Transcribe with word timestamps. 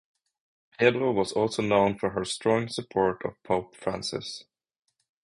Pedro 0.79 1.11
was 1.11 1.31
also 1.31 1.61
known 1.61 1.95
for 1.95 2.09
her 2.09 2.25
strong 2.25 2.67
support 2.67 3.23
of 3.23 3.35
Pope 3.43 3.75
Francis. 3.75 4.45